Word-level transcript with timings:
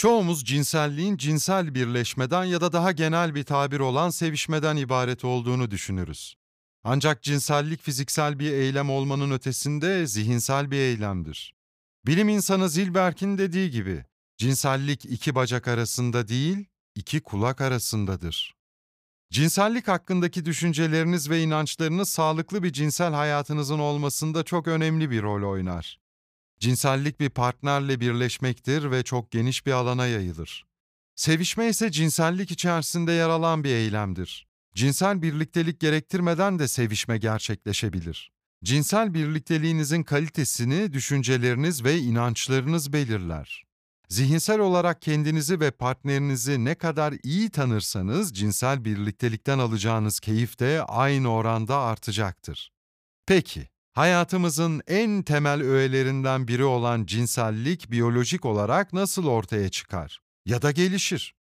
Çoğumuz 0.00 0.44
cinselliğin 0.44 1.16
cinsel 1.16 1.74
birleşmeden 1.74 2.44
ya 2.44 2.60
da 2.60 2.72
daha 2.72 2.92
genel 2.92 3.34
bir 3.34 3.44
tabir 3.44 3.80
olan 3.80 4.10
sevişmeden 4.10 4.76
ibaret 4.76 5.24
olduğunu 5.24 5.70
düşünürüz. 5.70 6.34
Ancak 6.84 7.22
cinsellik 7.22 7.82
fiziksel 7.82 8.38
bir 8.38 8.52
eylem 8.52 8.90
olmanın 8.90 9.30
ötesinde 9.30 10.06
zihinsel 10.06 10.70
bir 10.70 10.76
eylemdir. 10.76 11.54
Bilim 12.06 12.28
insanı 12.28 12.68
Zilberk'in 12.68 13.38
dediği 13.38 13.70
gibi, 13.70 14.04
cinsellik 14.38 15.04
iki 15.04 15.34
bacak 15.34 15.68
arasında 15.68 16.28
değil, 16.28 16.64
iki 16.94 17.20
kulak 17.20 17.60
arasındadır. 17.60 18.54
Cinsellik 19.30 19.88
hakkındaki 19.88 20.44
düşünceleriniz 20.44 21.30
ve 21.30 21.42
inançlarınız 21.42 22.08
sağlıklı 22.08 22.62
bir 22.62 22.72
cinsel 22.72 23.12
hayatınızın 23.12 23.78
olmasında 23.78 24.44
çok 24.44 24.68
önemli 24.68 25.10
bir 25.10 25.22
rol 25.22 25.50
oynar. 25.50 26.00
Cinsellik 26.60 27.20
bir 27.20 27.30
partnerle 27.30 28.00
birleşmektir 28.00 28.90
ve 28.90 29.02
çok 29.02 29.30
geniş 29.30 29.66
bir 29.66 29.72
alana 29.72 30.06
yayılır. 30.06 30.66
Sevişme 31.14 31.68
ise 31.68 31.90
cinsellik 31.90 32.50
içerisinde 32.50 33.12
yer 33.12 33.28
alan 33.28 33.64
bir 33.64 33.70
eylemdir. 33.70 34.48
Cinsel 34.74 35.22
birliktelik 35.22 35.80
gerektirmeden 35.80 36.58
de 36.58 36.68
sevişme 36.68 37.18
gerçekleşebilir. 37.18 38.32
Cinsel 38.64 39.14
birlikteliğinizin 39.14 40.02
kalitesini 40.02 40.92
düşünceleriniz 40.92 41.84
ve 41.84 41.98
inançlarınız 41.98 42.92
belirler. 42.92 43.64
Zihinsel 44.08 44.58
olarak 44.58 45.02
kendinizi 45.02 45.60
ve 45.60 45.70
partnerinizi 45.70 46.64
ne 46.64 46.74
kadar 46.74 47.14
iyi 47.22 47.50
tanırsanız 47.50 48.34
cinsel 48.34 48.84
birliktelikten 48.84 49.58
alacağınız 49.58 50.20
keyif 50.20 50.58
de 50.58 50.82
aynı 50.82 51.32
oranda 51.32 51.76
artacaktır. 51.78 52.72
Peki, 53.26 53.68
hayatımızın 54.00 54.82
en 54.86 55.22
temel 55.22 55.62
öğelerinden 55.62 56.48
biri 56.48 56.64
olan 56.64 57.06
cinsellik 57.06 57.90
biyolojik 57.90 58.44
olarak 58.44 58.92
nasıl 58.92 59.26
ortaya 59.26 59.68
çıkar 59.68 60.20
ya 60.46 60.62
da 60.62 60.70
gelişir? 60.70 61.34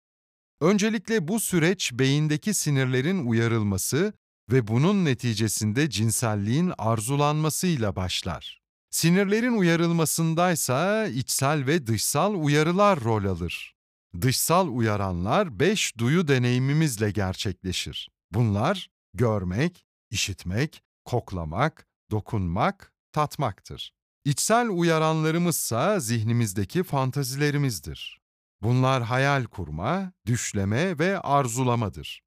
Öncelikle 0.61 1.27
bu 1.27 1.39
süreç 1.39 1.93
beyindeki 1.93 2.53
sinirlerin 2.53 3.25
uyarılması 3.25 4.13
ve 4.51 4.67
bunun 4.67 5.05
neticesinde 5.05 5.89
cinselliğin 5.89 6.73
arzulanmasıyla 6.77 7.95
başlar. 7.95 8.61
Sinirlerin 8.89 9.57
uyarılmasındaysa 9.57 11.07
içsel 11.07 11.65
ve 11.67 11.87
dışsal 11.87 12.33
uyarılar 12.33 13.03
rol 13.03 13.25
alır. 13.25 13.75
Dışsal 14.21 14.67
uyaranlar 14.67 15.59
beş 15.59 15.97
duyu 15.97 16.27
deneyimimizle 16.27 17.11
gerçekleşir. 17.11 18.09
Bunlar 18.31 18.89
görmek, 19.13 19.85
işitmek, 20.11 20.81
koklamak, 21.05 21.88
dokunmak, 22.11 22.93
tatmaktır. 23.11 23.93
İçsel 24.25 24.69
uyaranlarımızsa 24.69 25.99
zihnimizdeki 25.99 26.83
fantazilerimizdir. 26.83 28.19
Bunlar 28.61 29.03
hayal 29.03 29.45
kurma, 29.45 30.11
düşleme 30.25 30.99
ve 30.99 31.19
arzulamadır. 31.19 32.21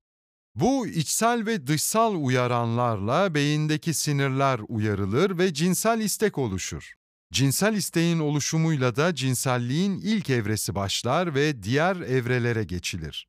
Bu 0.54 0.86
içsel 0.86 1.46
ve 1.46 1.66
dışsal 1.66 2.14
uyaranlarla 2.14 3.34
beyindeki 3.34 3.94
sinirler 3.94 4.60
uyarılır 4.68 5.38
ve 5.38 5.54
cinsel 5.54 6.00
istek 6.00 6.38
oluşur. 6.38 6.94
Cinsel 7.32 7.74
isteğin 7.74 8.18
oluşumuyla 8.18 8.96
da 8.96 9.14
cinselliğin 9.14 9.98
ilk 9.98 10.30
evresi 10.30 10.74
başlar 10.74 11.34
ve 11.34 11.62
diğer 11.62 11.96
evrelere 11.96 12.64
geçilir. 12.64 13.28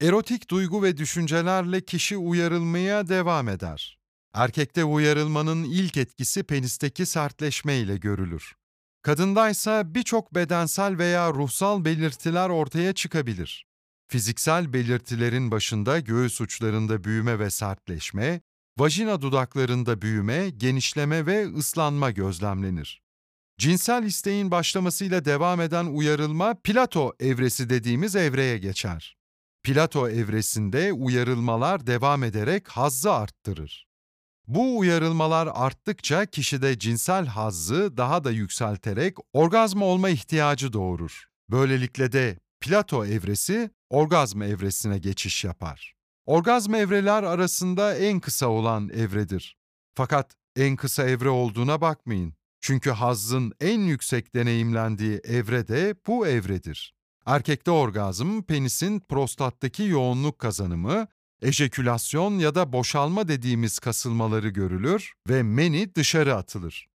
Erotik 0.00 0.50
duygu 0.50 0.82
ve 0.82 0.96
düşüncelerle 0.96 1.80
kişi 1.80 2.16
uyarılmaya 2.16 3.08
devam 3.08 3.48
eder. 3.48 3.98
Erkekte 4.36 4.84
uyarılmanın 4.84 5.64
ilk 5.64 5.96
etkisi 5.96 6.42
penisteki 6.42 7.06
sertleşme 7.06 7.76
ile 7.76 7.96
görülür. 7.96 8.54
Kadındaysa 9.02 9.94
birçok 9.94 10.34
bedensel 10.34 10.98
veya 10.98 11.30
ruhsal 11.34 11.84
belirtiler 11.84 12.48
ortaya 12.48 12.92
çıkabilir. 12.92 13.66
Fiziksel 14.08 14.72
belirtilerin 14.72 15.50
başında 15.50 16.00
göğüs 16.00 16.40
uçlarında 16.40 17.04
büyüme 17.04 17.38
ve 17.38 17.50
sertleşme, 17.50 18.40
vajina 18.78 19.22
dudaklarında 19.22 20.02
büyüme, 20.02 20.50
genişleme 20.50 21.26
ve 21.26 21.46
ıslanma 21.54 22.10
gözlemlenir. 22.10 23.02
Cinsel 23.58 24.02
isteğin 24.02 24.50
başlamasıyla 24.50 25.24
devam 25.24 25.60
eden 25.60 25.86
uyarılma 25.86 26.54
Plato 26.64 27.14
evresi 27.20 27.70
dediğimiz 27.70 28.16
evreye 28.16 28.58
geçer. 28.58 29.16
Plato 29.62 30.08
evresinde 30.08 30.92
uyarılmalar 30.92 31.86
devam 31.86 32.24
ederek 32.24 32.68
hazzı 32.68 33.12
arttırır. 33.12 33.85
Bu 34.48 34.78
uyarılmalar 34.78 35.48
arttıkça 35.54 36.26
kişide 36.26 36.78
cinsel 36.78 37.26
hazzı 37.26 37.96
daha 37.96 38.24
da 38.24 38.30
yükselterek 38.30 39.16
orgazm 39.32 39.82
olma 39.82 40.08
ihtiyacı 40.08 40.72
doğurur. 40.72 41.24
Böylelikle 41.50 42.12
de 42.12 42.38
Plato 42.60 43.06
evresi 43.06 43.70
orgazm 43.90 44.42
evresine 44.42 44.98
geçiş 44.98 45.44
yapar. 45.44 45.94
Orgazm 46.26 46.74
evreler 46.74 47.22
arasında 47.22 47.96
en 47.96 48.20
kısa 48.20 48.46
olan 48.46 48.88
evredir. 48.88 49.56
Fakat 49.94 50.34
en 50.56 50.76
kısa 50.76 51.08
evre 51.08 51.28
olduğuna 51.28 51.80
bakmayın. 51.80 52.34
Çünkü 52.60 52.90
hazzın 52.90 53.52
en 53.60 53.80
yüksek 53.80 54.34
deneyimlendiği 54.34 55.20
evre 55.24 55.68
de 55.68 55.94
bu 56.06 56.26
evredir. 56.26 56.94
Erkekte 57.26 57.70
orgazm, 57.70 58.42
penisin 58.42 59.00
prostattaki 59.00 59.82
yoğunluk 59.82 60.38
kazanımı, 60.38 61.06
ejekülasyon 61.42 62.38
ya 62.38 62.54
da 62.54 62.72
boşalma 62.72 63.28
dediğimiz 63.28 63.78
kasılmaları 63.78 64.48
görülür 64.48 65.12
ve 65.28 65.42
meni 65.42 65.94
dışarı 65.94 66.34
atılır. 66.34 66.88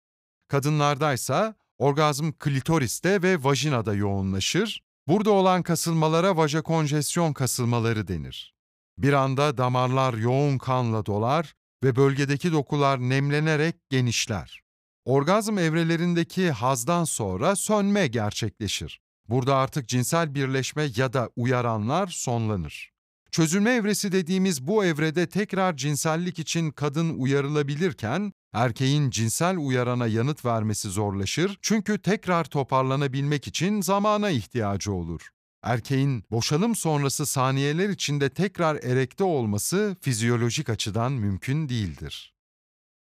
Kadınlardaysa 0.48 1.54
orgazm 1.78 2.32
klitoriste 2.32 3.22
ve 3.22 3.44
vajinada 3.44 3.94
yoğunlaşır, 3.94 4.82
burada 5.08 5.30
olan 5.30 5.62
kasılmalara 5.62 6.36
vajakonjesyon 6.36 7.32
kasılmaları 7.32 8.08
denir. 8.08 8.54
Bir 8.98 9.12
anda 9.12 9.58
damarlar 9.58 10.14
yoğun 10.14 10.58
kanla 10.58 11.06
dolar 11.06 11.54
ve 11.84 11.96
bölgedeki 11.96 12.52
dokular 12.52 13.00
nemlenerek 13.00 13.90
genişler. 13.90 14.62
Orgazm 15.04 15.58
evrelerindeki 15.58 16.50
hazdan 16.50 17.04
sonra 17.04 17.56
sönme 17.56 18.06
gerçekleşir. 18.06 19.00
Burada 19.28 19.56
artık 19.56 19.88
cinsel 19.88 20.34
birleşme 20.34 20.88
ya 20.96 21.12
da 21.12 21.30
uyaranlar 21.36 22.06
sonlanır. 22.06 22.97
Çözülme 23.30 23.70
evresi 23.70 24.12
dediğimiz 24.12 24.66
bu 24.66 24.84
evrede 24.84 25.28
tekrar 25.28 25.76
cinsellik 25.76 26.38
için 26.38 26.70
kadın 26.70 27.18
uyarılabilirken, 27.18 28.32
erkeğin 28.52 29.10
cinsel 29.10 29.56
uyarana 29.56 30.06
yanıt 30.06 30.44
vermesi 30.44 30.88
zorlaşır 30.88 31.58
çünkü 31.62 32.02
tekrar 32.02 32.44
toparlanabilmek 32.44 33.46
için 33.46 33.80
zamana 33.80 34.30
ihtiyacı 34.30 34.92
olur. 34.92 35.28
Erkeğin 35.62 36.24
boşalım 36.30 36.74
sonrası 36.76 37.26
saniyeler 37.26 37.88
içinde 37.88 38.28
tekrar 38.28 38.76
erekte 38.76 39.24
olması 39.24 39.96
fizyolojik 40.00 40.68
açıdan 40.68 41.12
mümkün 41.12 41.68
değildir. 41.68 42.34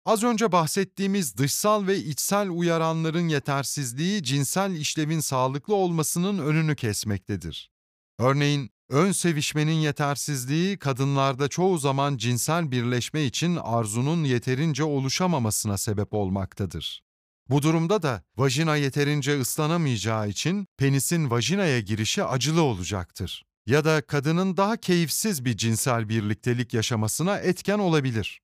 Az 0.04 0.24
önce 0.24 0.52
bahsettiğimiz 0.52 1.36
dışsal 1.36 1.86
ve 1.86 1.98
içsel 1.98 2.50
uyaranların 2.50 3.28
yetersizliği 3.28 4.22
cinsel 4.22 4.72
işlevin 4.74 5.20
sağlıklı 5.20 5.74
olmasının 5.74 6.38
önünü 6.38 6.76
kesmektedir. 6.76 7.70
Örneğin 8.18 8.70
ön 8.88 9.12
sevişmenin 9.12 9.72
yetersizliği 9.72 10.78
kadınlarda 10.78 11.48
çoğu 11.48 11.78
zaman 11.78 12.16
cinsel 12.16 12.70
birleşme 12.70 13.24
için 13.24 13.56
arzunun 13.56 14.24
yeterince 14.24 14.84
oluşamamasına 14.84 15.78
sebep 15.78 16.14
olmaktadır. 16.14 17.02
Bu 17.50 17.62
durumda 17.62 18.02
da 18.02 18.22
vajina 18.36 18.76
yeterince 18.76 19.40
ıslanamayacağı 19.40 20.28
için 20.28 20.66
penisin 20.76 21.30
vajinaya 21.30 21.80
girişi 21.80 22.24
acılı 22.24 22.62
olacaktır. 22.62 23.44
Ya 23.66 23.84
da 23.84 24.00
kadının 24.00 24.56
daha 24.56 24.76
keyifsiz 24.76 25.44
bir 25.44 25.56
cinsel 25.56 26.08
birliktelik 26.08 26.74
yaşamasına 26.74 27.38
etken 27.38 27.78
olabilir. 27.78 28.40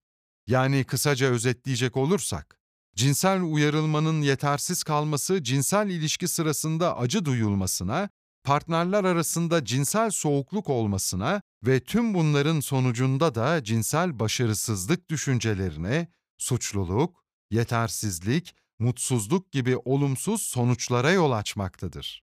Yani 0.46 0.84
kısaca 0.84 1.26
özetleyecek 1.26 1.96
olursak, 1.96 2.58
cinsel 2.96 3.42
uyarılmanın 3.42 4.22
yetersiz 4.22 4.82
kalması 4.82 5.42
cinsel 5.42 5.90
ilişki 5.90 6.28
sırasında 6.28 6.98
acı 6.98 7.24
duyulmasına, 7.24 8.08
partnerler 8.44 9.04
arasında 9.04 9.64
cinsel 9.64 10.10
soğukluk 10.10 10.68
olmasına 10.68 11.42
ve 11.62 11.80
tüm 11.80 12.14
bunların 12.14 12.60
sonucunda 12.60 13.34
da 13.34 13.64
cinsel 13.64 14.18
başarısızlık 14.18 15.10
düşüncelerine, 15.10 16.08
suçluluk, 16.38 17.24
yetersizlik, 17.50 18.54
mutsuzluk 18.78 19.52
gibi 19.52 19.76
olumsuz 19.76 20.42
sonuçlara 20.42 21.10
yol 21.10 21.32
açmaktadır. 21.32 22.24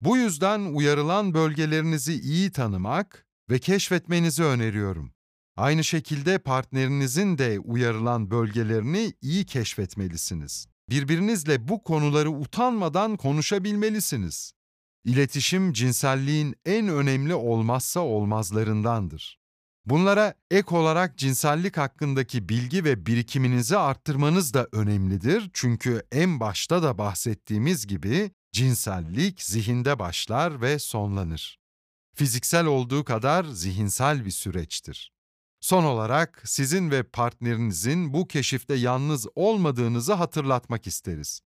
Bu 0.00 0.16
yüzden 0.16 0.60
uyarılan 0.60 1.34
bölgelerinizi 1.34 2.20
iyi 2.20 2.52
tanımak 2.52 3.26
ve 3.50 3.58
keşfetmenizi 3.58 4.42
öneriyorum. 4.44 5.12
Aynı 5.56 5.84
şekilde 5.84 6.38
partnerinizin 6.38 7.38
de 7.38 7.58
uyarılan 7.58 8.30
bölgelerini 8.30 9.14
iyi 9.22 9.46
keşfetmelisiniz. 9.46 10.66
Birbirinizle 10.90 11.68
bu 11.68 11.82
konuları 11.82 12.30
utanmadan 12.30 13.16
konuşabilmelisiniz. 13.16 14.52
İletişim 15.04 15.72
cinselliğin 15.72 16.54
en 16.66 16.88
önemli 16.88 17.34
olmazsa 17.34 18.00
olmazlarındandır. 18.00 19.38
Bunlara 19.86 20.34
ek 20.50 20.74
olarak 20.76 21.18
cinsellik 21.18 21.76
hakkındaki 21.76 22.48
bilgi 22.48 22.84
ve 22.84 23.06
birikiminizi 23.06 23.76
arttırmanız 23.76 24.54
da 24.54 24.68
önemlidir. 24.72 25.50
Çünkü 25.52 26.02
en 26.12 26.40
başta 26.40 26.82
da 26.82 26.98
bahsettiğimiz 26.98 27.86
gibi 27.86 28.30
Cinsellik 28.52 29.42
zihinde 29.42 29.98
başlar 29.98 30.60
ve 30.60 30.78
sonlanır. 30.78 31.58
Fiziksel 32.14 32.66
olduğu 32.66 33.04
kadar 33.04 33.44
zihinsel 33.44 34.24
bir 34.24 34.30
süreçtir. 34.30 35.12
Son 35.60 35.84
olarak 35.84 36.42
sizin 36.44 36.90
ve 36.90 37.02
partnerinizin 37.02 38.12
bu 38.12 38.28
keşifte 38.28 38.74
yalnız 38.74 39.26
olmadığınızı 39.34 40.12
hatırlatmak 40.12 40.86
isteriz. 40.86 41.40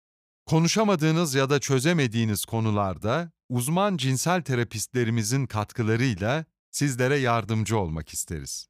Konuşamadığınız 0.49 1.35
ya 1.35 1.51
da 1.51 1.61
çözemediğiniz 1.61 2.45
konularda 2.45 3.33
uzman 3.49 3.97
cinsel 3.97 4.43
terapistlerimizin 4.43 5.47
katkılarıyla 5.47 6.45
sizlere 6.71 7.17
yardımcı 7.17 7.79
olmak 7.79 8.09
isteriz. 8.09 8.69